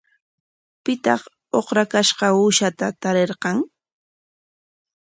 ¿Pitaq 0.83 1.21
ukrakashqa 1.59 2.27
uushata 2.39 2.87
tarirqan? 3.01 3.57